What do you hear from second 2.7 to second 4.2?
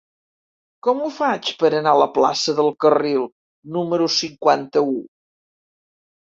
Carril número